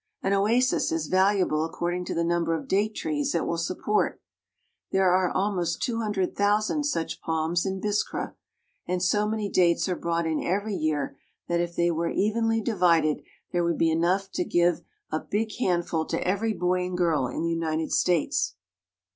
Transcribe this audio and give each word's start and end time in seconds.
An 0.23 0.33
oasis 0.33 0.91
is 0.91 1.05
valuable 1.05 1.63
according 1.63 2.05
to 2.05 2.15
the 2.15 2.23
number 2.23 2.55
of 2.57 2.67
date 2.67 2.95
trees 2.95 3.35
it 3.35 3.45
will 3.45 3.59
support. 3.59 4.19
There 4.91 5.11
are 5.11 5.29
almost 5.29 5.83
two 5.83 5.99
hundred 5.99 6.35
thousand 6.35 6.85
such 6.85 7.21
palms 7.21 7.67
in 7.67 7.79
Biskra; 7.79 8.33
and 8.87 9.03
so 9.03 9.27
many 9.27 9.47
dates 9.47 9.87
are 9.87 9.95
brought 9.95 10.25
in 10.25 10.41
every 10.43 10.73
year 10.73 11.19
that 11.47 11.61
if 11.61 11.75
they 11.75 11.91
were 11.91 12.09
evenly 12.09 12.61
divided, 12.61 13.21
there 13.51 13.63
would 13.63 13.77
be 13.77 13.91
enough 13.91 14.31
to 14.31 14.43
give 14.43 14.81
a 15.11 15.19
big 15.19 15.51
handful 15.59 16.07
to 16.07 16.27
every 16.27 16.53
boy 16.53 16.83
and 16.85 16.97
girl 16.97 17.27
in 17.27 17.43
the 17.43 17.49
United 17.51 17.91
States. 17.91 18.55